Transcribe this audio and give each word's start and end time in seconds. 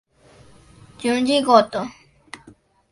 Junji 1.01 1.45
Goto 1.45 1.81